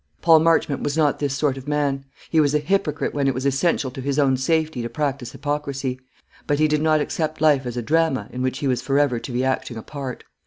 Paul 0.23 0.39
Marchmont 0.39 0.81
was 0.81 0.97
not 0.97 1.19
this 1.19 1.35
sort 1.35 1.57
of 1.59 1.67
man. 1.67 2.05
He 2.31 2.39
was 2.39 2.55
a 2.55 2.57
hypocrite 2.57 3.13
when 3.13 3.27
it 3.27 3.35
was 3.35 3.45
essential 3.45 3.91
to 3.91 4.01
his 4.01 4.17
own 4.17 4.35
safety 4.35 4.81
to 4.81 4.89
practice 4.89 5.33
hypocrisy; 5.33 5.99
but 6.47 6.57
he 6.57 6.67
did 6.67 6.81
not 6.81 6.99
accept 6.99 7.39
life 7.39 7.67
as 7.67 7.77
a 7.77 7.83
drama, 7.83 8.27
in 8.33 8.41
which 8.41 8.57
he 8.57 8.67
was 8.67 8.81
for 8.81 8.97
ever 8.97 9.19
to 9.19 9.31
be 9.31 9.43
acting 9.43 9.77
a 9.77 9.83
part. 9.83 10.23